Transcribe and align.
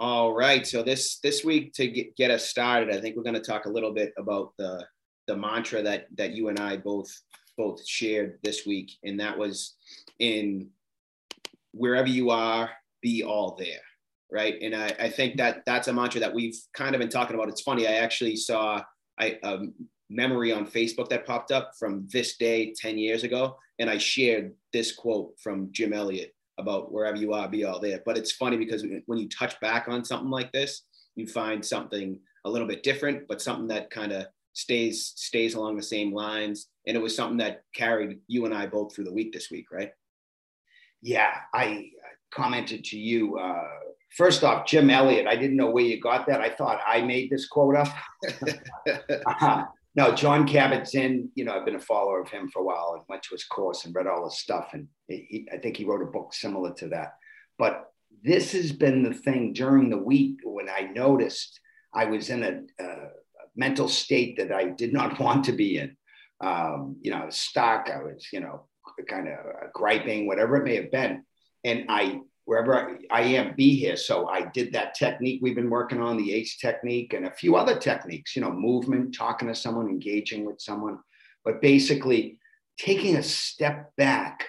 All 0.00 0.32
right. 0.32 0.66
So 0.66 0.82
this 0.82 1.18
this 1.18 1.44
week 1.44 1.74
to 1.74 1.86
get, 1.86 2.16
get 2.16 2.30
us 2.30 2.48
started, 2.48 2.96
I 2.96 3.02
think 3.02 3.16
we're 3.16 3.22
going 3.22 3.34
to 3.34 3.40
talk 3.40 3.66
a 3.66 3.70
little 3.70 3.92
bit 3.92 4.14
about 4.16 4.54
the 4.56 4.86
the 5.26 5.36
mantra 5.36 5.82
that 5.82 6.06
that 6.16 6.32
you 6.32 6.48
and 6.48 6.58
I 6.58 6.78
both 6.78 7.10
both 7.58 7.86
shared 7.86 8.38
this 8.42 8.64
week, 8.64 8.92
and 9.04 9.20
that 9.20 9.36
was 9.36 9.76
in 10.18 10.70
wherever 11.72 12.08
you 12.08 12.30
are, 12.30 12.70
be 13.02 13.22
all 13.22 13.56
there, 13.58 13.82
right? 14.32 14.56
And 14.62 14.74
I, 14.74 14.86
I 14.98 15.10
think 15.10 15.36
that 15.36 15.64
that's 15.66 15.88
a 15.88 15.92
mantra 15.92 16.20
that 16.20 16.34
we've 16.34 16.58
kind 16.72 16.94
of 16.94 16.98
been 16.98 17.10
talking 17.10 17.34
about. 17.34 17.50
It's 17.50 17.60
funny. 17.60 17.86
I 17.86 17.96
actually 17.96 18.36
saw 18.36 18.82
I, 19.20 19.38
a 19.42 19.58
memory 20.08 20.50
on 20.50 20.66
Facebook 20.66 21.10
that 21.10 21.26
popped 21.26 21.52
up 21.52 21.72
from 21.78 22.08
this 22.10 22.38
day 22.38 22.72
10 22.74 22.96
years 22.96 23.22
ago, 23.22 23.58
and 23.78 23.90
I 23.90 23.98
shared 23.98 24.54
this 24.72 24.92
quote 24.92 25.38
from 25.38 25.68
Jim 25.72 25.92
Elliot 25.92 26.32
about 26.60 26.92
wherever 26.92 27.16
you 27.16 27.32
are, 27.32 27.48
be 27.48 27.64
all 27.64 27.80
there. 27.80 28.00
But 28.04 28.16
it's 28.16 28.32
funny 28.32 28.56
because 28.56 28.84
when 29.06 29.18
you 29.18 29.28
touch 29.28 29.58
back 29.60 29.88
on 29.88 30.04
something 30.04 30.30
like 30.30 30.52
this, 30.52 30.82
you 31.16 31.26
find 31.26 31.64
something 31.64 32.18
a 32.44 32.50
little 32.50 32.68
bit 32.68 32.82
different, 32.82 33.26
but 33.28 33.42
something 33.42 33.68
that 33.68 33.90
kind 33.90 34.12
of 34.12 34.26
stays 34.52 35.12
stays 35.16 35.54
along 35.54 35.76
the 35.76 35.82
same 35.82 36.12
lines. 36.12 36.68
And 36.86 36.96
it 36.96 37.00
was 37.00 37.14
something 37.14 37.38
that 37.38 37.62
carried 37.74 38.18
you 38.26 38.46
and 38.46 38.54
I 38.54 38.66
both 38.66 38.94
through 38.94 39.04
the 39.04 39.12
week 39.12 39.32
this 39.32 39.50
week, 39.50 39.66
right? 39.70 39.90
Yeah, 41.02 41.32
I 41.54 41.90
commented 42.30 42.84
to 42.84 42.98
you. 42.98 43.38
Uh, 43.38 43.68
first 44.16 44.44
off, 44.44 44.66
Jim 44.66 44.90
Elliot. 44.90 45.26
I 45.26 45.36
didn't 45.36 45.56
know 45.56 45.70
where 45.70 45.84
you 45.84 46.00
got 46.00 46.26
that. 46.26 46.40
I 46.40 46.50
thought 46.50 46.80
I 46.86 47.02
made 47.02 47.30
this 47.30 47.48
quote 47.48 47.76
up. 47.76 47.88
uh, 49.40 49.64
no, 49.96 50.14
John 50.14 50.46
Kabat-Zinn, 50.46 51.30
you 51.34 51.44
know, 51.44 51.52
I've 51.52 51.64
been 51.64 51.74
a 51.74 51.80
follower 51.80 52.20
of 52.20 52.30
him 52.30 52.48
for 52.48 52.60
a 52.60 52.64
while 52.64 52.94
and 52.94 53.02
went 53.08 53.24
to 53.24 53.34
his 53.34 53.44
course 53.44 53.84
and 53.84 53.94
read 53.94 54.06
all 54.06 54.24
his 54.24 54.38
stuff. 54.38 54.70
And 54.72 54.86
he, 55.08 55.48
I 55.52 55.56
think 55.56 55.76
he 55.76 55.84
wrote 55.84 56.02
a 56.02 56.10
book 56.10 56.32
similar 56.32 56.72
to 56.74 56.88
that. 56.88 57.14
But 57.58 57.86
this 58.22 58.52
has 58.52 58.70
been 58.70 59.02
the 59.02 59.14
thing 59.14 59.52
during 59.52 59.90
the 59.90 59.98
week 59.98 60.38
when 60.44 60.68
I 60.68 60.90
noticed 60.94 61.58
I 61.92 62.04
was 62.04 62.30
in 62.30 62.42
a, 62.44 62.84
a 62.84 62.96
mental 63.56 63.88
state 63.88 64.36
that 64.38 64.52
I 64.52 64.66
did 64.66 64.92
not 64.92 65.18
want 65.20 65.44
to 65.46 65.52
be 65.52 65.78
in. 65.78 65.96
Um, 66.40 66.96
you 67.02 67.10
know, 67.10 67.18
I 67.18 67.26
was 67.26 67.36
stuck. 67.36 67.90
I 67.90 68.02
was, 68.02 68.28
you 68.32 68.40
know, 68.40 68.66
kind 69.08 69.28
of 69.28 69.72
griping, 69.74 70.26
whatever 70.26 70.56
it 70.56 70.64
may 70.64 70.76
have 70.76 70.90
been. 70.90 71.24
And 71.64 71.86
I 71.88 72.20
wherever 72.44 72.98
I 73.10 73.20
am, 73.22 73.54
be 73.54 73.76
here. 73.76 73.96
So 73.96 74.28
I 74.28 74.46
did 74.46 74.72
that 74.72 74.94
technique 74.94 75.40
we've 75.42 75.54
been 75.54 75.70
working 75.70 76.00
on, 76.00 76.16
the 76.16 76.32
ACE 76.32 76.56
technique, 76.56 77.12
and 77.12 77.26
a 77.26 77.32
few 77.32 77.56
other 77.56 77.78
techniques, 77.78 78.34
you 78.34 78.42
know, 78.42 78.52
movement, 78.52 79.14
talking 79.14 79.48
to 79.48 79.54
someone, 79.54 79.88
engaging 79.88 80.44
with 80.44 80.60
someone, 80.60 80.98
but 81.44 81.62
basically 81.62 82.38
taking 82.78 83.16
a 83.16 83.22
step 83.22 83.92
back 83.96 84.46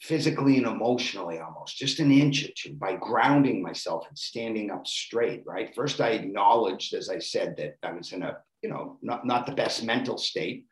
physically 0.00 0.58
and 0.58 0.66
emotionally 0.66 1.38
almost 1.38 1.76
just 1.76 2.00
an 2.00 2.12
inch 2.12 2.44
or 2.44 2.52
two 2.56 2.74
by 2.74 2.94
grounding 2.94 3.62
myself 3.62 4.06
and 4.08 4.16
standing 4.16 4.70
up 4.70 4.86
straight 4.86 5.42
right? 5.46 5.74
First 5.74 6.00
i 6.00 6.10
acknowledged 6.10 6.94
as 6.94 7.08
i 7.08 7.18
said 7.18 7.56
that 7.56 7.76
i 7.82 7.92
was 7.92 8.12
in 8.12 8.22
a 8.22 8.36
you 8.62 8.68
know 8.68 8.98
not, 9.02 9.26
not 9.26 9.46
the 9.46 9.52
best 9.52 9.82
mental 9.82 10.18
state. 10.18 10.66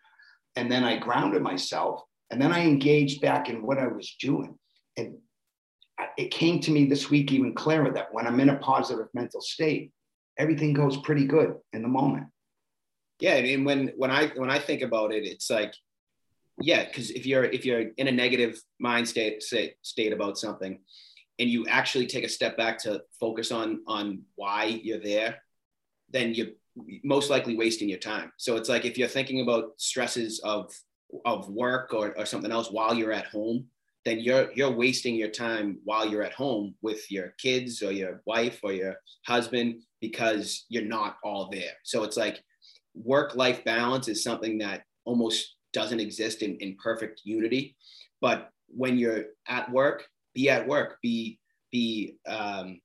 And 0.57 0.71
then 0.71 0.85
i 0.85 0.99
grounded 0.99 1.43
myself 1.43 2.03
and 2.31 2.41
then 2.41 2.53
i 2.53 2.61
engaged 2.61 3.23
back 3.23 3.49
in 3.49 3.67
what 3.67 3.79
i 3.79 3.87
was 3.87 4.15
doing. 4.21 4.59
And 4.97 5.17
it 6.17 6.31
came 6.31 6.61
to 6.61 6.71
me 6.71 6.87
this 6.87 7.11
week 7.11 7.33
even 7.33 7.55
clearer 7.55 7.91
that 7.93 8.13
when 8.13 8.27
I'm 8.27 8.41
in 8.41 8.49
a 8.49 8.57
positive 8.57 9.07
mental 9.15 9.41
state, 9.41 9.93
everything 10.39 10.73
goes 10.73 10.97
pretty 10.97 11.27
good 11.27 11.55
in 11.73 11.83
the 11.83 11.89
moment. 11.89 12.27
Yeah, 13.21 13.35
I 13.35 13.43
mean 13.43 13.65
when 13.65 13.93
when 13.97 14.11
I 14.11 14.29
when 14.29 14.51
I 14.51 14.59
think 14.59 14.83
about 14.83 15.13
it, 15.13 15.25
it's 15.25 15.49
like, 15.51 15.75
yeah, 16.61 16.85
because 16.85 17.11
if 17.11 17.27
you're 17.27 17.45
if 17.45 17.65
you're 17.65 17.91
in 17.97 18.09
a 18.09 18.13
negative 18.13 18.61
mind 18.81 19.09
state 19.09 19.43
state, 19.43 19.75
state 19.83 20.13
about 20.13 20.39
something, 20.39 20.81
and 21.39 21.49
you 21.49 21.67
actually 21.69 22.07
take 22.07 22.25
a 22.25 22.29
step 22.29 22.57
back 22.57 22.79
to 22.81 23.03
focus 23.21 23.53
on 23.53 23.81
on 23.87 24.23
why 24.35 24.65
you're 24.65 25.01
there, 25.01 25.43
then 26.11 26.35
you're 26.35 26.49
most 27.05 27.31
likely 27.31 27.57
wasting 27.57 27.89
your 27.89 27.99
time. 27.99 28.33
So 28.37 28.57
it's 28.57 28.69
like 28.69 28.85
if 28.85 28.99
you're 28.99 29.09
thinking 29.09 29.41
about 29.41 29.73
stresses 29.77 30.41
of 30.41 30.73
of 31.25 31.49
work 31.49 31.95
or, 31.95 32.19
or 32.19 32.27
something 32.27 32.51
else 32.51 32.71
while 32.71 32.95
you're 32.95 33.13
at 33.13 33.27
home, 33.27 33.67
then 34.05 34.21
you're 34.21 34.51
you're 34.55 34.71
wasting 34.71 35.15
your 35.15 35.31
time 35.31 35.79
while 35.85 36.07
you're 36.07 36.23
at 36.23 36.35
home 36.35 36.75
with 36.83 37.11
your 37.11 37.35
kids 37.39 37.83
or 37.83 37.91
your 37.91 38.23
wife 38.27 38.61
or 38.63 38.73
your 38.73 38.97
husband 39.27 39.83
because 40.01 40.67
you're 40.69 40.85
not 40.85 41.17
all 41.25 41.49
there. 41.51 41.73
So 41.85 42.05
it's 42.05 42.17
like 42.17 42.43
work 42.95 43.35
life 43.35 43.65
balance 43.65 44.09
is 44.09 44.23
something 44.23 44.59
that 44.59 44.83
almost 45.05 45.57
doesn't 45.73 46.01
exist 46.01 46.43
in, 46.43 46.57
in 46.57 46.77
perfect 46.83 47.23
unity. 47.25 47.77
But 48.21 48.51
when 48.69 48.99
you're 48.99 49.25
at 49.49 49.71
work, 49.71 50.07
be 50.35 50.51
at 50.51 50.67
work, 50.67 50.99
be 51.03 51.39
be 51.73 52.17
um, 52.27 52.81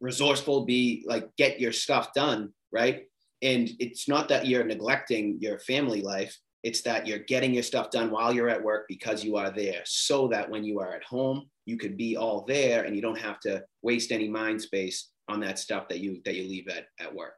resourceful, 0.00 0.64
be 0.64 1.04
like 1.06 1.28
get 1.36 1.60
your 1.60 1.72
stuff 1.72 2.12
done, 2.14 2.52
right? 2.72 3.02
And 3.42 3.70
it's 3.78 4.08
not 4.08 4.28
that 4.28 4.46
you're 4.46 4.64
neglecting 4.64 5.38
your 5.40 5.58
family 5.60 6.02
life 6.02 6.36
it's 6.62 6.82
that 6.82 7.06
you're 7.06 7.18
getting 7.20 7.54
your 7.54 7.62
stuff 7.62 7.90
done 7.90 8.10
while 8.10 8.32
you're 8.32 8.50
at 8.50 8.62
work 8.62 8.86
because 8.88 9.24
you 9.24 9.36
are 9.36 9.50
there, 9.50 9.82
so 9.84 10.28
that 10.28 10.50
when 10.50 10.64
you 10.64 10.80
are 10.80 10.92
at 10.94 11.04
home, 11.04 11.48
you 11.64 11.76
could 11.76 11.96
be 11.96 12.16
all 12.16 12.44
there 12.46 12.84
and 12.84 12.94
you 12.94 13.02
don't 13.02 13.18
have 13.18 13.40
to 13.40 13.62
waste 13.82 14.12
any 14.12 14.28
mind 14.28 14.60
space 14.60 15.08
on 15.28 15.40
that 15.40 15.58
stuff 15.58 15.88
that 15.88 16.00
you 16.00 16.20
that 16.24 16.34
you 16.34 16.48
leave 16.48 16.68
at, 16.68 16.86
at 16.98 17.14
work. 17.14 17.34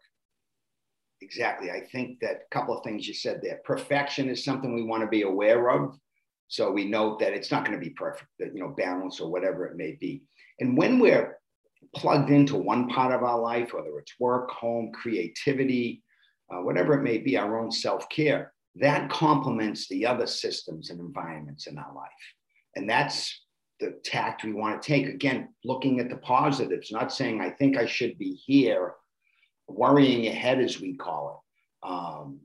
Exactly. 1.20 1.70
I 1.70 1.80
think 1.92 2.18
that 2.20 2.42
a 2.50 2.54
couple 2.54 2.76
of 2.76 2.82
things 2.82 3.06
you 3.06 3.14
said 3.14 3.40
there. 3.40 3.60
Perfection 3.64 4.28
is 4.28 4.44
something 4.44 4.74
we 4.74 4.82
want 4.82 5.02
to 5.02 5.08
be 5.08 5.22
aware 5.22 5.70
of. 5.70 5.96
So 6.48 6.70
we 6.70 6.84
know 6.84 7.16
that 7.18 7.32
it's 7.32 7.50
not 7.50 7.64
going 7.64 7.78
to 7.78 7.84
be 7.84 7.94
perfect, 7.94 8.28
that 8.40 8.52
you 8.54 8.60
know, 8.60 8.74
balance 8.76 9.20
or 9.20 9.30
whatever 9.30 9.64
it 9.66 9.76
may 9.76 9.96
be. 10.00 10.22
And 10.58 10.76
when 10.76 10.98
we're 10.98 11.38
plugged 11.94 12.30
into 12.30 12.56
one 12.56 12.88
part 12.88 13.12
of 13.12 13.22
our 13.22 13.38
life, 13.38 13.72
whether 13.72 13.96
it's 13.98 14.14
work, 14.18 14.50
home, 14.50 14.90
creativity, 14.92 16.02
uh, 16.52 16.60
whatever 16.60 16.94
it 16.94 17.02
may 17.02 17.18
be, 17.18 17.36
our 17.38 17.58
own 17.58 17.70
self-care, 17.70 18.51
that 18.76 19.10
complements 19.10 19.88
the 19.88 20.06
other 20.06 20.26
systems 20.26 20.90
and 20.90 21.00
environments 21.00 21.66
in 21.66 21.78
our 21.78 21.94
life. 21.94 22.10
And 22.76 22.88
that's 22.88 23.42
the 23.80 23.98
tact 24.04 24.44
we 24.44 24.52
want 24.52 24.80
to 24.80 24.86
take. 24.86 25.06
Again, 25.06 25.48
looking 25.64 26.00
at 26.00 26.08
the 26.08 26.16
positives, 26.16 26.90
not 26.90 27.12
saying 27.12 27.40
I 27.40 27.50
think 27.50 27.76
I 27.76 27.86
should 27.86 28.16
be 28.18 28.34
here, 28.34 28.94
worrying 29.68 30.26
ahead, 30.26 30.60
as 30.60 30.80
we 30.80 30.94
call 30.94 31.42
it. 31.84 31.88
Um, 31.88 32.40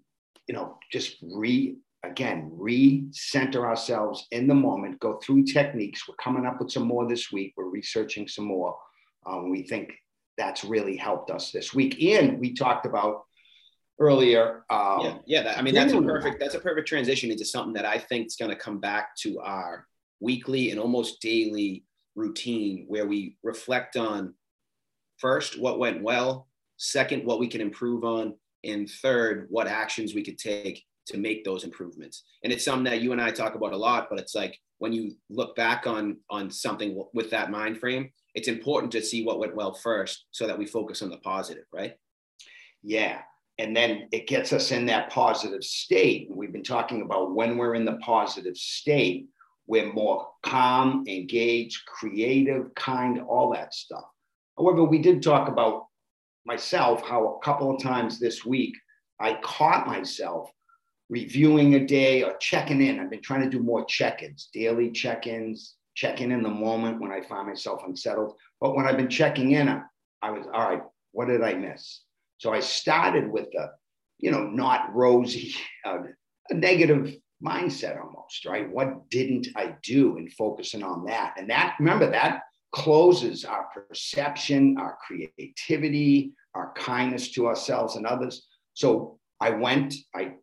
you 0.48 0.56
know, 0.56 0.78
just 0.92 1.18
re 1.22 1.78
again, 2.04 2.50
re-center 2.54 3.66
ourselves 3.66 4.28
in 4.32 4.48
the 4.48 4.54
moment, 4.54 5.00
go 5.00 5.20
through 5.20 5.44
techniques. 5.44 6.08
We're 6.08 6.16
coming 6.16 6.46
up 6.46 6.60
with 6.60 6.72
some 6.72 6.88
more 6.88 7.08
this 7.08 7.32
week. 7.32 7.54
We're 7.58 7.70
researching 7.70 8.28
some 8.28 8.46
more. 8.46 8.78
Um, 9.26 9.50
we 9.50 9.64
think 9.64 9.94
that's 10.38 10.64
really 10.64 10.96
helped 10.96 11.32
us 11.32 11.52
this 11.52 11.74
week. 11.74 12.02
And 12.02 12.40
we 12.40 12.54
talked 12.54 12.86
about 12.86 13.24
earlier. 14.00 14.64
Um, 14.70 15.02
yeah, 15.02 15.18
yeah. 15.26 15.44
That, 15.44 15.58
I 15.58 15.62
mean, 15.62 15.74
that's 15.74 15.94
a 15.94 16.02
perfect 16.02 16.40
that's 16.40 16.56
a 16.56 16.60
perfect 16.60 16.88
transition 16.88 17.32
into 17.32 17.46
something 17.46 17.74
that 17.74 17.86
I 17.86 17.98
think 17.98 18.28
is 18.28 18.36
going 18.36 18.52
to 18.52 18.58
come 18.58 18.80
back 18.80 19.16
to 19.18 19.40
our 19.40 19.86
weekly 20.20 20.72
and 20.72 20.80
almost 20.80 21.22
daily 21.22 21.86
routine, 22.16 22.86
where 22.88 23.06
we 23.06 23.38
reflect 23.44 23.96
on 23.98 24.34
first 25.18 25.60
what 25.60 25.80
went 25.80 26.04
well, 26.04 26.48
second 26.78 27.26
what 27.26 27.40
we 27.40 27.48
can 27.48 27.62
improve 27.62 28.04
on, 28.04 28.36
and 28.64 28.90
third 28.90 29.48
what 29.50 29.68
actions 29.68 30.14
we 30.14 30.24
could 30.24 30.38
take 30.38 30.84
to 31.08 31.18
make 31.18 31.44
those 31.44 31.64
improvements. 31.64 32.24
And 32.44 32.52
it's 32.52 32.66
something 32.66 32.84
that 32.86 33.02
you 33.02 33.12
and 33.14 33.22
I 33.22 33.32
talk 33.32 33.56
about 33.56 33.74
a 33.74 33.78
lot, 33.78 34.08
but 34.10 34.20
it's 34.20 34.36
like 34.36 34.60
when 34.80 34.94
you 34.94 35.14
look 35.30 35.56
back 35.56 35.88
on 35.88 36.18
on 36.30 36.52
something 36.52 37.04
with 37.14 37.30
that 37.32 37.52
mind 37.52 37.80
frame, 37.80 38.12
it's 38.36 38.48
important 38.48 38.92
to 38.92 39.02
see 39.02 39.24
what 39.24 39.40
went 39.40 39.56
well 39.56 39.74
first 39.74 40.26
so 40.32 40.46
that 40.48 40.58
we 40.58 40.66
focus 40.66 41.02
on 41.02 41.10
the 41.10 41.18
positive, 41.18 41.66
right? 41.74 41.96
Yeah, 42.84 43.22
and 43.60 43.76
then 43.76 44.08
it 44.12 44.28
gets 44.28 44.54
us 44.54 44.72
in 44.72 44.86
that 44.86 45.10
positive 45.10 45.64
state. 45.64 46.28
We've 46.30 46.52
been 46.52 46.64
talking 46.64 47.02
about 47.02 47.34
when 47.34 47.58
we're 47.58 47.76
in 47.76 47.86
the 47.86 47.98
positive 47.98 48.56
state, 48.56 49.28
we're 49.66 49.92
more 49.92 50.28
calm, 50.44 51.04
engaged, 51.08 51.86
creative, 51.86 52.74
kind, 52.76 53.20
all 53.22 53.52
that 53.54 53.74
stuff. 53.74 54.06
However, 54.58 54.84
we 54.84 55.00
did 55.00 55.22
talk 55.22 55.50
about 55.50 55.88
myself 56.46 57.02
how 57.06 57.28
a 57.28 57.44
couple 57.44 57.76
of 57.76 57.82
times 57.82 58.20
this 58.20 58.46
week 58.46 58.76
I 59.20 59.40
caught 59.44 59.88
myself 59.88 60.50
reviewing 61.10 61.76
a 61.76 61.86
day 61.86 62.24
or 62.24 62.38
checking 62.38 62.82
in. 62.82 63.00
I've 63.00 63.10
been 63.10 63.22
trying 63.22 63.44
to 63.44 63.50
do 63.50 63.64
more 63.64 63.86
check 63.86 64.24
ins, 64.24 64.50
daily 64.54 64.92
check 64.92 65.28
ins, 65.28 65.76
checking 65.96 66.32
in 66.32 66.44
the 66.44 66.50
moment 66.50 67.02
when 67.02 67.12
I 67.12 67.22
find 67.22 67.48
myself 67.48 67.82
unsettled. 67.86 68.36
But 68.62 68.76
when 68.76 68.88
I've 68.88 68.98
been 68.98 69.10
checking 69.10 69.52
in, 69.52 69.82
I 70.22 70.32
was, 70.32 70.46
all 70.54 70.70
right, 70.70 70.84
what 71.12 71.28
did 71.28 71.42
I 71.42 71.54
miss? 71.54 72.02
So 72.38 72.54
I 72.54 72.60
started 72.60 73.32
with 73.32 73.48
the, 73.52 73.72
you 74.20 74.32
know, 74.32 74.44
not 74.44 74.94
rosy, 74.94 75.56
uh, 75.86 76.00
a 76.50 76.54
negative 76.54 77.16
mindset 77.44 78.00
almost, 78.02 78.46
right? 78.46 78.70
What 78.70 79.10
didn't 79.10 79.48
I 79.56 79.76
do 79.84 80.18
in 80.18 80.30
focusing 80.30 80.84
on 80.84 81.06
that? 81.06 81.36
And 81.38 81.50
that, 81.50 81.76
remember, 81.80 82.10
that 82.12 82.42
closes 82.72 83.46
our 83.46 83.68
perception, 83.74 84.78
our 84.80 84.98
creativity, 85.06 86.34
our 86.54 86.74
kindness 86.74 87.32
to 87.32 87.48
ourselves 87.48 87.96
and 87.96 88.06
others. 88.06 88.48
So 88.74 89.20
I 89.40 89.52
went, 89.52 89.94
I 90.16 90.34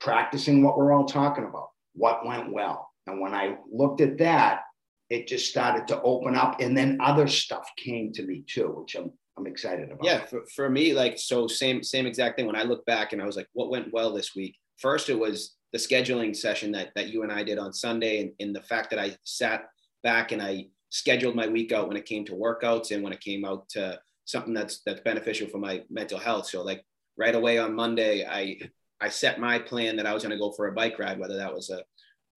practicing 0.00 0.62
what 0.62 0.76
we're 0.76 0.92
all 0.92 1.06
talking 1.06 1.44
about, 1.44 1.68
what 1.94 2.26
went 2.26 2.52
well. 2.52 2.90
And 3.06 3.20
when 3.20 3.34
I 3.34 3.56
looked 3.70 4.00
at 4.00 4.18
that, 4.18 4.62
it 5.10 5.28
just 5.28 5.48
started 5.48 5.86
to 5.88 6.00
open 6.02 6.34
up. 6.34 6.60
And 6.60 6.76
then 6.76 6.98
other 7.00 7.28
stuff 7.28 7.68
came 7.76 8.12
to 8.12 8.22
me 8.24 8.44
too, 8.46 8.74
which 8.78 8.96
I'm, 8.96 9.12
I'm 9.38 9.46
excited 9.46 9.90
about. 9.90 10.04
Yeah. 10.04 10.24
For, 10.24 10.44
for 10.54 10.68
me, 10.68 10.92
like, 10.92 11.18
so 11.18 11.46
same, 11.46 11.82
same 11.82 12.06
exact 12.06 12.36
thing. 12.36 12.46
When 12.46 12.56
I 12.56 12.62
look 12.62 12.84
back 12.84 13.12
and 13.12 13.22
I 13.22 13.26
was 13.26 13.36
like, 13.36 13.48
what 13.52 13.70
went 13.70 13.92
well 13.92 14.12
this 14.12 14.34
week? 14.34 14.56
First, 14.78 15.08
it 15.08 15.18
was 15.18 15.56
the 15.72 15.78
scheduling 15.78 16.36
session 16.36 16.72
that, 16.72 16.90
that 16.96 17.08
you 17.08 17.22
and 17.22 17.32
I 17.32 17.42
did 17.42 17.58
on 17.58 17.72
Sunday 17.72 18.20
and, 18.20 18.32
and 18.40 18.54
the 18.54 18.62
fact 18.62 18.90
that 18.90 18.98
I 18.98 19.16
sat 19.24 19.64
back 20.02 20.32
and 20.32 20.42
I 20.42 20.66
scheduled 20.90 21.34
my 21.34 21.46
week 21.46 21.72
out 21.72 21.88
when 21.88 21.96
it 21.96 22.04
came 22.04 22.24
to 22.26 22.32
workouts 22.32 22.90
and 22.90 23.02
when 23.02 23.12
it 23.12 23.20
came 23.20 23.44
out 23.44 23.68
to 23.70 23.98
something 24.26 24.52
that's, 24.52 24.82
that's 24.84 25.00
beneficial 25.00 25.48
for 25.48 25.58
my 25.58 25.82
mental 25.88 26.18
health. 26.18 26.46
So 26.46 26.62
like 26.62 26.84
right 27.16 27.34
away 27.34 27.58
on 27.58 27.74
Monday, 27.74 28.26
I, 28.26 28.58
I 29.00 29.08
set 29.08 29.40
my 29.40 29.58
plan 29.58 29.96
that 29.96 30.06
I 30.06 30.12
was 30.12 30.22
going 30.22 30.32
to 30.32 30.38
go 30.38 30.52
for 30.52 30.68
a 30.68 30.72
bike 30.72 30.98
ride, 30.98 31.18
whether 31.18 31.36
that 31.36 31.52
was 31.52 31.70
a 31.70 31.82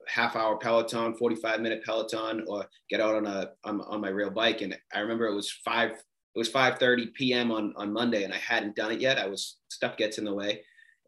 half 0.07 0.35
hour 0.35 0.57
Peloton, 0.57 1.15
45 1.15 1.59
minute 1.59 1.83
Peloton, 1.83 2.45
or 2.47 2.65
get 2.89 3.01
out 3.01 3.15
on 3.15 3.25
a 3.25 3.51
on, 3.63 3.81
on 3.81 4.01
my 4.01 4.09
real 4.09 4.29
bike. 4.29 4.61
And 4.61 4.77
I 4.93 4.99
remember 4.99 5.27
it 5.27 5.35
was 5.35 5.51
five 5.63 5.91
it 6.35 6.39
was 6.39 6.51
5:30 6.51 7.13
p.m. 7.13 7.51
on 7.51 7.73
on 7.75 7.93
Monday, 7.93 8.23
and 8.23 8.33
I 8.33 8.37
hadn't 8.37 8.75
done 8.75 8.91
it 8.91 8.99
yet. 8.99 9.17
I 9.17 9.27
was 9.27 9.57
stuff 9.69 9.97
gets 9.97 10.17
in 10.17 10.25
the 10.25 10.33
way, 10.33 10.61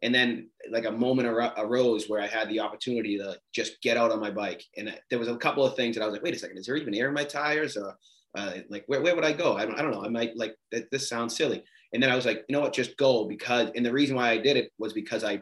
and 0.03 0.13
then 0.13 0.49
like 0.71 0.85
a 0.85 0.91
moment 0.91 1.27
ar- 1.27 1.53
arose 1.57 2.07
where 2.07 2.21
I 2.21 2.27
had 2.27 2.49
the 2.49 2.59
opportunity 2.59 3.17
to 3.17 3.37
just 3.53 3.81
get 3.81 3.97
out 3.97 4.11
on 4.11 4.19
my 4.19 4.31
bike. 4.31 4.63
And 4.77 4.97
there 5.09 5.19
was 5.19 5.27
a 5.27 5.37
couple 5.37 5.65
of 5.65 5.75
things 5.75 5.95
that 5.95 6.03
I 6.03 6.05
was 6.05 6.13
like, 6.13 6.23
wait 6.23 6.35
a 6.35 6.39
second, 6.39 6.57
is 6.57 6.67
there 6.67 6.75
even 6.75 6.93
air 6.93 7.07
in 7.07 7.13
my 7.13 7.23
tires? 7.23 7.77
Or 7.77 7.97
uh, 8.35 8.53
like 8.69 8.83
where, 8.87 9.01
where 9.01 9.15
would 9.15 9.25
I 9.25 9.33
go? 9.33 9.55
I 9.57 9.65
don't, 9.65 9.77
I 9.77 9.81
don't 9.81 9.91
know. 9.91 10.03
I 10.03 10.09
might 10.09 10.37
like 10.37 10.55
this 10.71 11.09
sounds 11.09 11.35
silly. 11.35 11.63
And 11.93 12.03
then 12.03 12.11
I 12.11 12.15
was 12.15 12.25
like, 12.25 12.45
you 12.47 12.53
know 12.53 12.61
what, 12.61 12.73
just 12.73 12.97
go 12.97 13.25
because, 13.25 13.71
and 13.75 13.85
the 13.85 13.93
reason 13.93 14.15
why 14.15 14.29
I 14.29 14.37
did 14.37 14.57
it 14.57 14.71
was 14.77 14.93
because 14.93 15.23
I, 15.23 15.41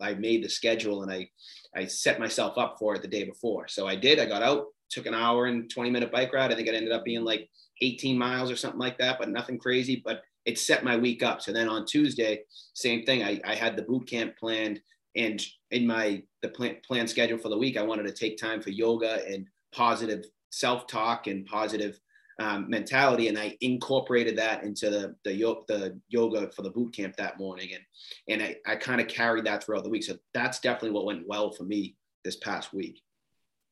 I 0.00 0.14
made 0.14 0.42
the 0.42 0.48
schedule 0.48 1.02
and 1.02 1.12
I, 1.12 1.28
I 1.74 1.86
set 1.86 2.18
myself 2.18 2.58
up 2.58 2.76
for 2.78 2.96
it 2.96 3.02
the 3.02 3.08
day 3.08 3.24
before. 3.24 3.68
So 3.68 3.86
I 3.86 3.94
did, 3.94 4.18
I 4.18 4.26
got 4.26 4.42
out, 4.42 4.66
took 4.90 5.06
an 5.06 5.14
hour 5.14 5.46
and 5.46 5.70
20 5.70 5.90
minute 5.90 6.10
bike 6.10 6.32
ride. 6.32 6.50
I 6.50 6.56
think 6.56 6.68
it 6.68 6.74
ended 6.74 6.92
up 6.92 7.04
being 7.04 7.24
like 7.24 7.48
18 7.84 8.18
miles 8.18 8.50
or 8.50 8.56
something 8.56 8.80
like 8.80 8.98
that, 8.98 9.18
but 9.18 9.28
nothing 9.30 9.58
crazy, 9.58 10.02
but 10.04 10.22
it 10.44 10.58
set 10.58 10.84
my 10.84 10.96
week 10.96 11.22
up. 11.22 11.40
So 11.40 11.52
then 11.52 11.68
on 11.68 11.86
Tuesday, 11.86 12.42
same 12.74 13.04
thing. 13.04 13.22
I, 13.22 13.40
I 13.44 13.54
had 13.54 13.76
the 13.76 13.82
boot 13.82 14.08
camp 14.08 14.36
planned 14.36 14.80
and 15.16 15.40
in 15.70 15.86
my, 15.86 16.22
the 16.42 16.48
plan, 16.48 16.76
plan 16.86 17.06
schedule 17.06 17.38
for 17.38 17.48
the 17.48 17.58
week, 17.58 17.76
I 17.76 17.82
wanted 17.82 18.06
to 18.06 18.12
take 18.12 18.36
time 18.36 18.60
for 18.60 18.70
yoga 18.70 19.24
and 19.26 19.46
positive 19.72 20.24
self-talk 20.50 21.26
and 21.26 21.46
positive 21.46 21.98
um, 22.40 22.68
mentality, 22.68 23.28
and 23.28 23.38
I 23.38 23.56
incorporated 23.60 24.36
that 24.38 24.64
into 24.64 24.90
the 24.90 25.14
the, 25.24 25.32
the 25.68 26.00
yoga 26.08 26.50
for 26.50 26.62
the 26.62 26.70
boot 26.70 26.94
camp 26.94 27.14
that 27.16 27.38
morning, 27.38 27.70
and 27.74 27.84
and 28.28 28.42
I, 28.42 28.72
I 28.72 28.76
kind 28.76 29.00
of 29.00 29.06
carried 29.06 29.44
that 29.44 29.62
throughout 29.62 29.84
the 29.84 29.90
week. 29.90 30.02
So 30.02 30.16
that's 30.32 30.58
definitely 30.58 30.90
what 30.90 31.04
went 31.04 31.28
well 31.28 31.52
for 31.52 31.62
me 31.62 31.96
this 32.24 32.36
past 32.36 32.72
week. 32.72 33.00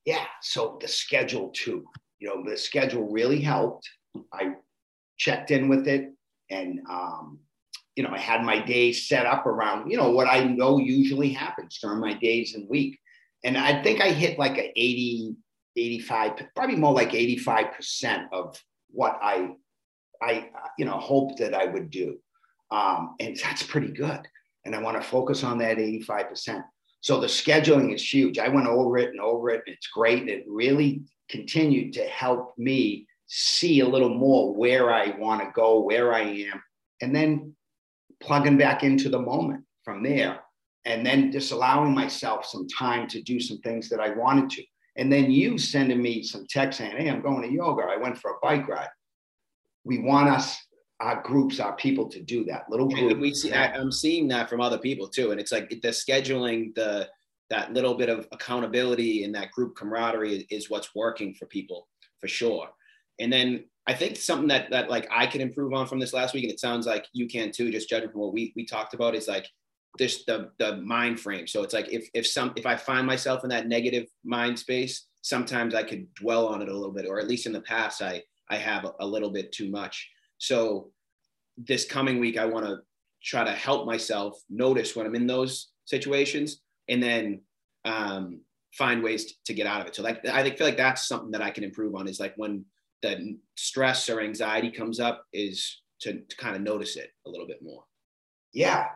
Yeah. 0.04 0.24
So 0.42 0.78
the 0.80 0.88
schedule 0.88 1.50
too. 1.50 1.84
You 2.20 2.28
know, 2.28 2.48
the 2.48 2.56
schedule 2.56 3.10
really 3.10 3.40
helped. 3.40 3.88
I 4.32 4.54
checked 5.18 5.50
in 5.50 5.68
with 5.68 5.86
it, 5.88 6.12
and 6.50 6.80
um, 6.88 7.38
you 7.96 8.02
know, 8.02 8.10
I 8.10 8.18
had 8.18 8.42
my 8.42 8.58
days 8.58 9.08
set 9.08 9.26
up 9.26 9.46
around 9.46 9.90
you 9.90 9.96
know 9.96 10.10
what 10.10 10.26
I 10.26 10.44
know 10.44 10.78
usually 10.78 11.30
happens 11.30 11.78
during 11.78 12.00
my 12.00 12.14
days 12.14 12.54
and 12.54 12.68
week, 12.68 12.98
and 13.44 13.56
I 13.56 13.82
think 13.82 14.00
I 14.00 14.10
hit 14.10 14.38
like 14.38 14.58
a 14.58 14.72
80 14.76 15.36
85, 15.76 16.32
probably 16.54 16.76
more 16.76 16.92
like 16.92 17.10
85% 17.10 18.26
of 18.32 18.60
what 18.90 19.18
I, 19.22 19.50
I, 20.20 20.50
you 20.78 20.84
know, 20.84 20.98
hoped 20.98 21.38
that 21.38 21.54
I 21.54 21.66
would 21.66 21.90
do. 21.90 22.18
Um, 22.70 23.16
and 23.20 23.36
that's 23.36 23.62
pretty 23.62 23.92
good. 23.92 24.20
And 24.64 24.74
I 24.74 24.80
want 24.80 25.00
to 25.00 25.08
focus 25.08 25.44
on 25.44 25.58
that 25.58 25.78
85%. 25.78 26.62
So 27.00 27.20
the 27.20 27.26
scheduling 27.26 27.94
is 27.94 28.12
huge. 28.12 28.38
I 28.38 28.48
went 28.48 28.68
over 28.68 28.98
it 28.98 29.10
and 29.10 29.20
over 29.20 29.50
it. 29.50 29.62
And 29.66 29.74
It's 29.74 29.88
great. 29.88 30.20
And 30.20 30.30
it 30.30 30.44
really 30.46 31.02
continued 31.28 31.92
to 31.94 32.04
help 32.04 32.56
me 32.58 33.06
see 33.34 33.80
a 33.80 33.88
little 33.88 34.12
more 34.12 34.54
where 34.54 34.92
I 34.92 35.16
want 35.16 35.40
to 35.40 35.50
go, 35.54 35.80
where 35.80 36.12
I 36.12 36.20
am, 36.20 36.62
and 37.00 37.16
then 37.16 37.56
plugging 38.20 38.58
back 38.58 38.82
into 38.82 39.08
the 39.08 39.18
moment 39.18 39.64
from 39.86 40.02
there. 40.02 40.40
And 40.84 41.06
then 41.06 41.32
just 41.32 41.50
allowing 41.50 41.94
myself 41.94 42.44
some 42.44 42.68
time 42.68 43.08
to 43.08 43.22
do 43.22 43.40
some 43.40 43.56
things 43.58 43.88
that 43.88 44.00
I 44.00 44.10
wanted 44.10 44.50
to. 44.50 44.64
And 44.96 45.10
then 45.10 45.30
you 45.30 45.56
sending 45.56 46.02
me 46.02 46.22
some 46.22 46.46
text 46.46 46.78
saying, 46.78 46.94
Hey, 46.94 47.08
I'm 47.08 47.22
going 47.22 47.40
to 47.40 47.50
yoga. 47.50 47.84
I 47.84 47.96
went 47.96 48.18
for 48.18 48.32
a 48.32 48.38
bike 48.42 48.68
ride. 48.68 48.90
We 49.84 50.00
want 50.00 50.28
us, 50.28 50.58
our 51.00 51.22
groups, 51.22 51.58
our 51.58 51.74
people 51.76 52.10
to 52.10 52.20
do 52.20 52.44
that 52.44 52.64
little 52.68 52.88
group. 52.88 53.18
we 53.18 53.32
see, 53.32 53.52
I, 53.52 53.72
I'm 53.72 53.92
seeing 53.92 54.28
that 54.28 54.50
from 54.50 54.60
other 54.60 54.78
people 54.78 55.08
too. 55.08 55.30
And 55.30 55.40
it's 55.40 55.52
like 55.52 55.70
the 55.70 55.88
scheduling, 55.88 56.74
the, 56.74 57.08
that 57.48 57.72
little 57.72 57.94
bit 57.94 58.10
of 58.10 58.28
accountability 58.30 59.24
and 59.24 59.34
that 59.34 59.52
group 59.52 59.74
camaraderie 59.74 60.46
is 60.50 60.68
what's 60.68 60.94
working 60.94 61.32
for 61.34 61.46
people 61.46 61.88
for 62.20 62.28
sure. 62.28 62.68
And 63.20 63.32
then 63.32 63.64
I 63.86 63.94
think 63.94 64.16
something 64.16 64.48
that 64.48 64.70
that 64.70 64.90
like 64.90 65.08
I 65.10 65.26
can 65.26 65.40
improve 65.40 65.72
on 65.72 65.86
from 65.86 65.98
this 65.98 66.12
last 66.12 66.34
week, 66.34 66.44
and 66.44 66.52
it 66.52 66.60
sounds 66.60 66.86
like 66.86 67.06
you 67.12 67.26
can 67.26 67.50
too, 67.50 67.70
just 67.70 67.88
judging 67.88 68.10
from 68.10 68.20
what 68.20 68.32
we 68.32 68.52
we 68.54 68.64
talked 68.64 68.94
about, 68.94 69.14
is 69.14 69.28
like 69.28 69.48
this 69.98 70.24
the 70.24 70.50
the 70.58 70.76
mind 70.76 71.20
frame. 71.20 71.46
So 71.46 71.62
it's 71.62 71.74
like 71.74 71.92
if 71.92 72.08
if 72.14 72.26
some 72.26 72.52
if 72.56 72.66
I 72.66 72.76
find 72.76 73.06
myself 73.06 73.42
in 73.42 73.50
that 73.50 73.68
negative 73.68 74.06
mind 74.24 74.58
space, 74.58 75.06
sometimes 75.22 75.74
I 75.74 75.82
could 75.82 76.12
dwell 76.14 76.46
on 76.46 76.62
it 76.62 76.68
a 76.68 76.74
little 76.74 76.92
bit, 76.92 77.06
or 77.06 77.18
at 77.18 77.28
least 77.28 77.46
in 77.46 77.52
the 77.52 77.60
past, 77.60 78.02
I 78.02 78.22
I 78.48 78.56
have 78.56 78.86
a, 79.00 79.06
little 79.06 79.30
bit 79.30 79.50
too 79.50 79.70
much. 79.70 80.10
So 80.36 80.90
this 81.56 81.86
coming 81.86 82.20
week, 82.20 82.36
I 82.36 82.44
want 82.44 82.66
to 82.66 82.80
try 83.22 83.44
to 83.44 83.52
help 83.52 83.86
myself 83.86 84.38
notice 84.50 84.94
when 84.94 85.06
I'm 85.06 85.14
in 85.14 85.26
those 85.26 85.70
situations, 85.86 86.60
and 86.88 87.02
then 87.02 87.40
um, 87.84 88.42
find 88.74 89.02
ways 89.02 89.34
to 89.46 89.54
get 89.54 89.66
out 89.66 89.80
of 89.80 89.86
it. 89.86 89.96
So 89.96 90.02
like 90.02 90.26
I 90.26 90.48
feel 90.50 90.66
like 90.66 90.76
that's 90.76 91.08
something 91.08 91.30
that 91.32 91.42
I 91.42 91.50
can 91.50 91.64
improve 91.64 91.94
on. 91.94 92.08
Is 92.08 92.20
like 92.20 92.34
when 92.36 92.64
the 93.02 93.38
stress 93.56 94.08
or 94.08 94.20
anxiety 94.20 94.70
comes 94.70 95.00
up, 95.00 95.24
is 95.32 95.82
to, 96.00 96.20
to 96.20 96.36
kind 96.36 96.56
of 96.56 96.62
notice 96.62 96.96
it 96.96 97.10
a 97.26 97.30
little 97.30 97.46
bit 97.46 97.62
more. 97.62 97.84
Yeah, 98.52 98.86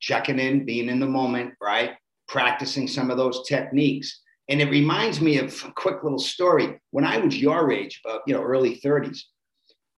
checking 0.00 0.38
in, 0.38 0.64
being 0.64 0.88
in 0.88 1.00
the 1.00 1.06
moment, 1.06 1.54
right? 1.60 1.92
Practicing 2.28 2.86
some 2.86 3.10
of 3.10 3.16
those 3.16 3.46
techniques. 3.48 4.20
And 4.48 4.60
it 4.60 4.70
reminds 4.70 5.20
me 5.20 5.38
of 5.38 5.64
a 5.64 5.72
quick 5.72 6.02
little 6.02 6.18
story. 6.18 6.78
When 6.90 7.04
I 7.04 7.18
was 7.18 7.40
your 7.40 7.72
age, 7.72 8.02
about 8.04 8.20
you 8.26 8.34
know, 8.34 8.42
early 8.42 8.80
30s, 8.84 9.20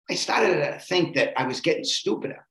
I 0.08 0.14
started 0.14 0.54
to 0.58 0.78
think 0.78 1.16
that 1.16 1.38
I 1.38 1.46
was 1.46 1.60
getting 1.60 1.84
stupider. 1.84 2.46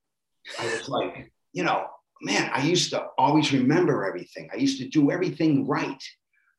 I 0.59 0.65
was 0.65 0.89
like, 0.89 1.31
you 1.53 1.63
know, 1.63 1.87
man, 2.21 2.51
I 2.53 2.63
used 2.63 2.89
to 2.91 3.05
always 3.17 3.53
remember 3.53 4.05
everything. 4.05 4.49
I 4.53 4.57
used 4.57 4.79
to 4.81 4.89
do 4.89 5.11
everything 5.11 5.65
right. 5.67 6.03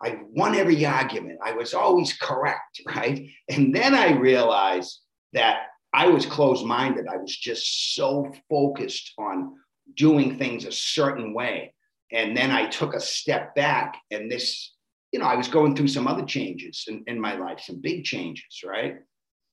I 0.03 0.19
won 0.33 0.55
every 0.55 0.85
argument. 0.85 1.39
I 1.43 1.53
was 1.53 1.75
always 1.75 2.13
correct, 2.13 2.81
right? 2.87 3.29
And 3.49 3.75
then 3.75 3.95
I 3.95 4.13
realized 4.13 5.01
that 5.33 5.67
I 5.93 6.09
was 6.09 6.27
closed 6.27 6.65
minded. 6.65 7.07
I 7.09 7.17
was 7.17 7.35
just 7.35 7.95
so 7.95 8.33
focused 8.51 9.13
on 9.19 9.55
doing 9.97 10.39
things 10.39 10.65
a 10.65 10.73
certain 10.73 11.33
way. 11.33 11.73
And 12.13 12.37
then 12.37 12.51
I 12.51 12.67
took 12.67 12.95
a 12.95 13.01
step 13.01 13.55
back, 13.55 13.97
and 14.11 14.31
this, 14.31 14.75
you 15.11 15.19
know, 15.19 15.27
I 15.27 15.35
was 15.35 15.49
going 15.49 15.75
through 15.75 15.89
some 15.89 16.07
other 16.07 16.25
changes 16.25 16.85
in, 16.87 17.03
in 17.07 17.21
my 17.21 17.35
life, 17.35 17.61
some 17.61 17.81
big 17.81 18.05
changes, 18.05 18.63
right? 18.65 18.97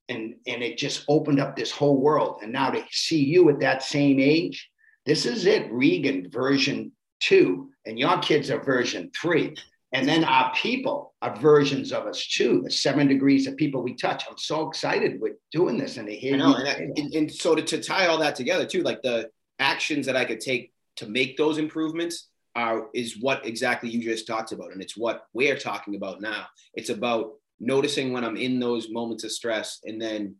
And 0.08 0.34
and 0.46 0.62
it 0.62 0.78
just 0.78 1.04
opened 1.08 1.40
up 1.40 1.56
this 1.56 1.72
whole 1.72 2.00
world. 2.00 2.40
And 2.42 2.52
now 2.52 2.70
to 2.70 2.84
see 2.90 3.24
you 3.24 3.48
at 3.48 3.60
that 3.60 3.82
same 3.82 4.20
age, 4.20 4.70
this 5.06 5.24
is 5.26 5.46
it, 5.46 5.72
Regan 5.72 6.30
version 6.30 6.92
two, 7.20 7.70
and 7.86 7.98
your 7.98 8.18
kids 8.18 8.50
are 8.50 8.62
version 8.62 9.10
three. 9.20 9.54
And 9.94 10.08
then 10.08 10.24
our 10.24 10.52
people 10.54 11.14
are 11.22 11.36
versions 11.36 11.92
of 11.92 12.06
us 12.06 12.26
too, 12.26 12.60
the 12.62 12.70
seven 12.70 13.06
degrees 13.06 13.46
of 13.46 13.56
people 13.56 13.80
we 13.80 13.94
touch. 13.94 14.24
I'm 14.28 14.36
so 14.36 14.68
excited 14.68 15.20
with 15.20 15.34
doing 15.52 15.78
this 15.78 15.96
and 15.96 16.08
to 16.08 16.14
hear 16.14 16.34
I 16.34 16.38
know, 16.38 16.56
and, 16.56 16.98
and, 16.98 17.14
and, 17.14 17.32
so 17.32 17.54
to, 17.54 17.62
to 17.62 17.80
tie 17.80 18.06
all 18.06 18.18
that 18.18 18.34
together 18.34 18.66
too, 18.66 18.82
like 18.82 19.02
the 19.02 19.30
actions 19.60 20.04
that 20.06 20.16
I 20.16 20.24
could 20.24 20.40
take 20.40 20.72
to 20.96 21.06
make 21.06 21.36
those 21.36 21.58
improvements 21.58 22.28
are 22.56 22.88
is 22.94 23.20
what 23.20 23.46
exactly 23.46 23.88
you 23.88 24.02
just 24.02 24.26
talked 24.26 24.52
about 24.52 24.72
and 24.72 24.80
it's 24.80 24.96
what 24.96 25.26
we're 25.32 25.58
talking 25.58 25.96
about 25.96 26.20
now 26.20 26.46
it's 26.74 26.90
about 26.90 27.32
noticing 27.58 28.12
when 28.12 28.24
i'm 28.24 28.36
in 28.36 28.60
those 28.60 28.90
moments 28.90 29.24
of 29.24 29.32
stress 29.32 29.80
and 29.84 30.00
then 30.00 30.34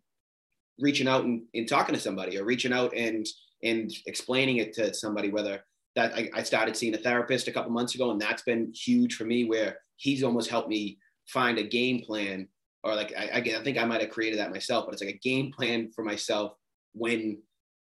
reaching 0.78 1.08
out 1.08 1.24
and, 1.24 1.42
and 1.54 1.68
talking 1.68 1.94
to 1.94 2.00
somebody 2.00 2.38
or 2.38 2.44
reaching 2.44 2.72
out 2.72 2.94
and 2.94 3.26
and 3.62 3.92
explaining 4.06 4.58
it 4.58 4.72
to 4.72 4.94
somebody 4.94 5.30
whether 5.30 5.64
that 5.96 6.14
I, 6.14 6.30
I 6.34 6.42
started 6.42 6.76
seeing 6.76 6.94
a 6.94 6.98
therapist 6.98 7.48
a 7.48 7.52
couple 7.52 7.70
months 7.70 7.94
ago 7.94 8.10
and 8.10 8.20
that's 8.20 8.42
been 8.42 8.72
huge 8.74 9.14
for 9.14 9.24
me 9.24 9.44
where 9.44 9.78
he's 9.96 10.22
almost 10.22 10.50
helped 10.50 10.68
me 10.68 10.98
find 11.26 11.58
a 11.58 11.64
game 11.64 12.02
plan 12.04 12.48
or 12.82 12.94
like 12.94 13.12
I, 13.16 13.30
I 13.38 13.62
think 13.62 13.78
i 13.78 13.84
might 13.84 14.00
have 14.00 14.10
created 14.10 14.38
that 14.38 14.50
myself 14.50 14.84
but 14.84 14.92
it's 14.92 15.02
like 15.02 15.14
a 15.14 15.18
game 15.18 15.52
plan 15.52 15.90
for 15.94 16.04
myself 16.04 16.52
when 16.92 17.38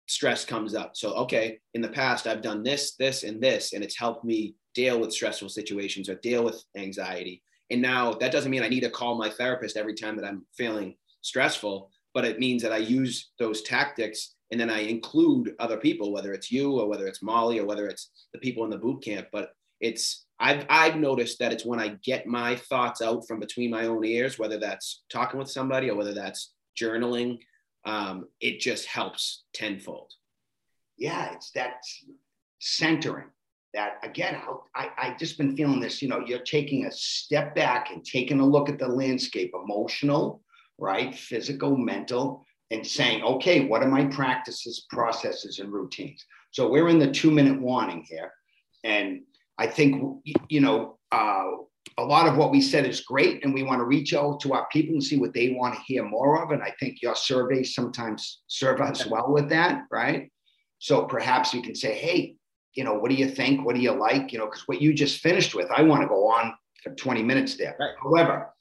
stress 0.10 0.44
comes 0.44 0.74
up. 0.74 0.98
So, 0.98 1.14
okay, 1.14 1.60
in 1.76 1.82
the 1.82 1.88
past, 1.88 2.26
I've 2.26 2.42
done 2.42 2.64
this, 2.64 2.96
this, 2.96 3.24
and 3.24 3.42
this, 3.42 3.74
and 3.74 3.84
it's 3.84 3.98
helped 3.98 4.26
me 4.26 4.56
deal 4.74 5.00
with 5.00 5.14
stressful 5.14 5.50
situations 5.50 6.10
or 6.10 6.16
deal 6.16 6.44
with 6.44 6.64
anxiety. 6.76 7.44
And 7.70 7.82
now 7.82 8.14
that 8.14 8.32
doesn't 8.32 8.50
mean 8.50 8.64
I 8.64 8.70
need 8.70 8.82
to 8.82 8.90
call 8.90 9.18
my 9.18 9.30
therapist 9.30 9.78
every 9.78 9.94
time 9.94 10.16
that 10.16 10.26
I'm 10.26 10.46
feeling 10.58 10.96
stressful, 11.22 11.92
but 12.16 12.26
it 12.26 12.40
means 12.40 12.64
that 12.64 12.72
I 12.72 12.78
use 12.78 13.30
those 13.38 13.62
tactics 13.62 14.36
and 14.52 14.60
then 14.60 14.70
I 14.70 14.80
include 14.80 15.56
other 15.60 15.78
people, 15.78 16.12
whether 16.12 16.34
it's 16.34 16.52
you 16.52 16.80
or 16.80 16.88
whether 16.88 17.08
it's 17.08 17.22
Molly 17.22 17.60
or 17.60 17.66
whether 17.66 17.88
it's 17.88 18.10
the 18.34 18.40
people 18.40 18.64
in 18.64 18.70
the 18.70 18.78
boot 18.78 19.04
camp. 19.04 19.28
But 19.32 19.52
it's 19.80 20.26
I've 20.40 20.66
I've 20.70 20.96
noticed 20.96 21.40
that 21.40 21.54
it's 21.54 21.66
when 21.66 21.80
I 21.80 21.98
get 22.04 22.26
my 22.26 22.56
thoughts 22.56 23.02
out 23.02 23.28
from 23.28 23.40
between 23.40 23.72
my 23.72 23.86
own 23.86 24.04
ears, 24.06 24.40
whether 24.40 24.58
that's 24.58 25.04
talking 25.12 25.40
with 25.40 25.52
somebody 25.52 25.90
or 25.90 25.96
whether 25.96 26.14
that's 26.14 26.54
journaling, 26.80 27.40
um, 27.86 28.28
it 28.40 28.60
just 28.60 28.86
helps 28.86 29.44
tenfold. 29.54 30.12
Yeah, 30.98 31.34
it's 31.34 31.52
that 31.52 31.84
centering. 32.60 33.28
That 33.74 34.00
again, 34.02 34.36
I 34.74 34.90
I 34.98 35.16
just 35.20 35.38
been 35.38 35.56
feeling 35.56 35.80
this. 35.80 36.02
You 36.02 36.08
know, 36.08 36.24
you're 36.26 36.40
taking 36.40 36.86
a 36.86 36.92
step 36.92 37.54
back 37.54 37.92
and 37.92 38.04
taking 38.04 38.40
a 38.40 38.46
look 38.46 38.68
at 38.68 38.80
the 38.80 38.88
landscape, 38.88 39.52
emotional, 39.54 40.42
right, 40.80 41.14
physical, 41.14 41.78
mental, 41.78 42.46
and 42.72 42.86
saying, 42.86 43.24
okay, 43.24 43.66
what 43.66 43.82
are 43.82 43.90
my 43.90 44.06
practices, 44.06 44.86
processes, 44.90 45.60
and 45.60 45.72
routines? 45.72 46.24
So 46.52 46.70
we're 46.70 46.90
in 46.90 47.00
the 47.00 47.12
two 47.12 47.32
minute 47.32 47.60
warning 47.60 48.06
here, 48.08 48.32
and 48.84 49.22
I 49.58 49.68
think, 49.68 50.24
you 50.48 50.62
know, 50.62 50.98
uh, 51.12 51.44
a 51.98 52.04
lot 52.04 52.28
of 52.28 52.38
what 52.38 52.52
we 52.52 52.62
said 52.62 52.86
is 52.86 53.02
great, 53.02 53.44
and 53.44 53.54
we 53.54 53.64
want 53.64 53.80
to 53.80 53.86
reach 53.86 54.14
out 54.14 54.40
to 54.42 54.54
our 54.54 54.68
people 54.72 54.94
and 54.94 55.04
see 55.04 55.18
what 55.18 55.34
they 55.34 55.52
want 55.52 55.76
to 55.76 55.82
hear 55.82 56.04
more 56.04 56.42
of. 56.42 56.52
And 56.52 56.64
I 56.64 56.74
think 56.80 57.02
your 57.02 57.16
surveys 57.16 57.76
sometimes 57.76 58.42
serve 58.48 58.80
us 58.80 59.06
well 59.06 59.32
with 59.32 59.50
that, 59.50 59.84
right? 59.92 60.32
So 60.80 61.04
perhaps 61.04 61.54
you 61.54 61.62
can 61.62 61.76
say, 61.76 61.94
hey, 61.94 62.36
you 62.74 62.84
know, 62.84 62.94
what 62.94 63.10
do 63.10 63.16
you 63.16 63.30
think? 63.30 63.66
What 63.66 63.76
do 63.76 63.82
you 63.82 63.92
like? 63.92 64.32
You 64.32 64.40
know, 64.40 64.46
because 64.46 64.68
what 64.68 64.82
you 64.82 64.94
just 64.94 65.20
finished 65.20 65.56
with, 65.56 65.70
I 65.72 65.82
want 65.82 66.02
to 66.04 66.08
go 66.08 66.28
on 66.30 66.54
for 66.82 66.94
20 66.94 67.24
minutes 67.24 67.58
there. 67.58 67.76
Right. 67.80 67.96
However, 68.02 68.54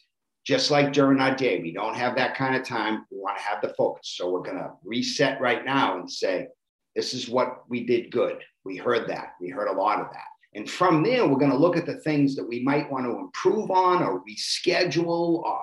just 0.48 0.70
like 0.70 0.94
during 0.94 1.20
our 1.20 1.36
day, 1.36 1.60
we 1.60 1.72
don't 1.72 1.94
have 1.94 2.16
that 2.16 2.34
kind 2.34 2.56
of 2.56 2.64
time. 2.64 3.04
We 3.10 3.18
want 3.18 3.36
to 3.36 3.44
have 3.44 3.60
the 3.60 3.74
focus. 3.76 4.14
So 4.16 4.30
we're 4.30 4.40
going 4.40 4.56
to 4.56 4.70
reset 4.82 5.38
right 5.42 5.62
now 5.62 5.98
and 5.98 6.10
say, 6.10 6.48
this 6.96 7.12
is 7.12 7.28
what 7.28 7.68
we 7.68 7.84
did 7.84 8.10
good. 8.10 8.38
We 8.64 8.78
heard 8.78 9.10
that. 9.10 9.34
We 9.42 9.50
heard 9.50 9.68
a 9.68 9.78
lot 9.78 10.00
of 10.00 10.06
that. 10.10 10.24
And 10.54 10.68
from 10.68 11.02
there, 11.02 11.28
we're 11.28 11.38
going 11.38 11.50
to 11.50 11.56
look 11.58 11.76
at 11.76 11.84
the 11.84 12.00
things 12.00 12.34
that 12.36 12.48
we 12.48 12.62
might 12.62 12.90
want 12.90 13.04
to 13.04 13.18
improve 13.18 13.70
on 13.70 14.02
or 14.02 14.22
reschedule 14.24 15.42
or, 15.42 15.60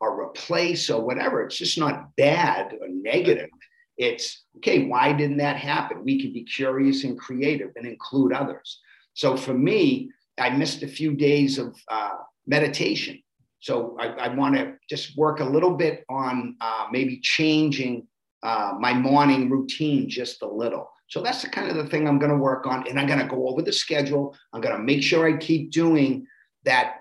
or 0.00 0.22
replace 0.22 0.88
or 0.88 1.04
whatever. 1.04 1.42
It's 1.42 1.58
just 1.58 1.76
not 1.76 2.14
bad 2.14 2.74
or 2.80 2.86
negative. 2.88 3.50
It's 3.96 4.44
okay, 4.58 4.86
why 4.86 5.14
didn't 5.14 5.38
that 5.38 5.56
happen? 5.56 6.04
We 6.04 6.22
can 6.22 6.32
be 6.32 6.44
curious 6.44 7.02
and 7.02 7.18
creative 7.18 7.70
and 7.74 7.84
include 7.84 8.32
others. 8.32 8.80
So 9.14 9.36
for 9.36 9.52
me, 9.52 10.12
I 10.38 10.50
missed 10.50 10.84
a 10.84 10.88
few 10.88 11.14
days 11.14 11.58
of 11.58 11.76
uh, 11.88 12.18
meditation. 12.46 13.20
So 13.60 13.96
I, 13.98 14.06
I 14.06 14.28
want 14.28 14.54
to 14.56 14.74
just 14.88 15.16
work 15.16 15.40
a 15.40 15.44
little 15.44 15.76
bit 15.76 16.04
on 16.08 16.56
uh, 16.60 16.86
maybe 16.90 17.20
changing 17.20 18.06
uh, 18.42 18.74
my 18.78 18.94
morning 18.94 19.50
routine 19.50 20.08
just 20.08 20.42
a 20.42 20.48
little. 20.48 20.90
So 21.08 21.22
that's 21.22 21.42
the 21.42 21.48
kind 21.48 21.68
of 21.68 21.76
the 21.76 21.86
thing 21.86 22.06
I'm 22.06 22.18
going 22.18 22.30
to 22.30 22.36
work 22.36 22.66
on, 22.66 22.86
and 22.86 23.00
I'm 23.00 23.06
going 23.06 23.18
to 23.18 23.26
go 23.26 23.48
over 23.48 23.62
the 23.62 23.72
schedule. 23.72 24.36
I'm 24.52 24.60
going 24.60 24.76
to 24.76 24.82
make 24.82 25.02
sure 25.02 25.26
I 25.26 25.36
keep 25.36 25.70
doing 25.70 26.26
that. 26.64 26.96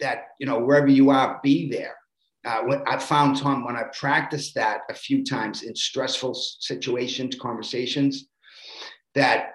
That 0.00 0.28
you 0.38 0.46
know, 0.46 0.60
wherever 0.60 0.86
you 0.86 1.10
are, 1.10 1.40
be 1.42 1.68
there. 1.70 1.94
Uh, 2.44 2.62
what 2.62 2.82
I 2.86 2.98
found, 2.98 3.36
Tom, 3.36 3.64
when 3.64 3.74
I 3.76 3.84
practiced 3.98 4.54
that 4.54 4.82
a 4.88 4.94
few 4.94 5.24
times 5.24 5.64
in 5.64 5.74
stressful 5.74 6.34
situations, 6.34 7.36
conversations, 7.40 8.28
that 9.14 9.54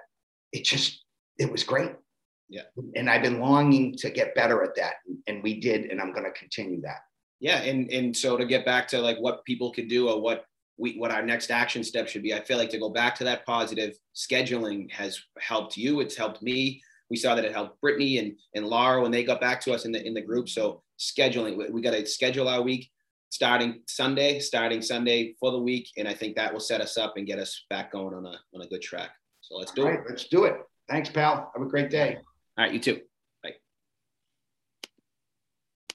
it 0.52 0.64
just 0.64 1.02
it 1.38 1.50
was 1.50 1.64
great. 1.64 1.92
Yeah. 2.48 2.62
And 2.94 3.08
I've 3.08 3.22
been 3.22 3.40
longing 3.40 3.96
to 3.96 4.10
get 4.10 4.34
better 4.34 4.62
at 4.62 4.74
that, 4.76 4.94
and 5.26 5.42
we 5.42 5.60
did, 5.60 5.90
and 5.90 6.00
I'm 6.00 6.12
going 6.12 6.24
to 6.24 6.38
continue 6.38 6.80
that. 6.82 7.00
Yeah, 7.40 7.58
and 7.62 7.90
and 7.90 8.16
so 8.16 8.36
to 8.36 8.44
get 8.44 8.64
back 8.64 8.88
to 8.88 9.00
like 9.00 9.18
what 9.18 9.44
people 9.44 9.72
could 9.72 9.88
do 9.88 10.08
or 10.08 10.20
what 10.20 10.44
we, 10.76 10.96
what 10.98 11.10
our 11.10 11.22
next 11.22 11.50
action 11.50 11.84
step 11.84 12.08
should 12.08 12.22
be. 12.22 12.34
I 12.34 12.40
feel 12.40 12.58
like 12.58 12.70
to 12.70 12.78
go 12.78 12.90
back 12.90 13.14
to 13.16 13.24
that 13.24 13.46
positive 13.46 13.96
scheduling 14.14 14.90
has 14.90 15.20
helped 15.38 15.76
you. 15.76 16.00
It's 16.00 16.16
helped 16.16 16.42
me. 16.42 16.82
We 17.10 17.16
saw 17.16 17.34
that 17.34 17.44
it 17.44 17.52
helped 17.52 17.80
Brittany 17.80 18.18
and, 18.18 18.32
and 18.54 18.66
Laura 18.66 19.02
when 19.02 19.10
they 19.10 19.24
got 19.24 19.40
back 19.40 19.60
to 19.62 19.72
us 19.72 19.84
in 19.84 19.92
the 19.92 20.04
in 20.04 20.14
the 20.14 20.20
group. 20.20 20.48
So 20.48 20.82
scheduling, 20.98 21.56
we, 21.56 21.70
we 21.70 21.82
got 21.82 21.92
to 21.92 22.06
schedule 22.06 22.48
our 22.48 22.62
week 22.62 22.90
starting 23.30 23.82
Sunday, 23.88 24.38
starting 24.38 24.80
Sunday 24.80 25.34
for 25.40 25.50
the 25.50 25.58
week, 25.58 25.90
and 25.96 26.06
I 26.06 26.14
think 26.14 26.36
that 26.36 26.52
will 26.52 26.60
set 26.60 26.80
us 26.80 26.96
up 26.96 27.14
and 27.16 27.26
get 27.26 27.38
us 27.38 27.64
back 27.68 27.92
going 27.92 28.14
on 28.14 28.24
a 28.26 28.38
on 28.54 28.62
a 28.62 28.66
good 28.68 28.82
track. 28.82 29.10
So 29.40 29.56
let's 29.56 29.72
do 29.72 29.86
it. 29.88 30.00
Let's 30.08 30.28
do 30.28 30.44
it. 30.44 30.56
Thanks, 30.88 31.08
pal. 31.08 31.50
Have 31.54 31.66
a 31.66 31.68
great 31.68 31.90
day. 31.90 32.18
All 32.56 32.64
right, 32.64 32.72
you 32.74 32.80
too. 32.80 33.00